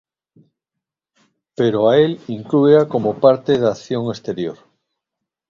[1.55, 4.57] Pero a el inclúea como parte da acción exterior.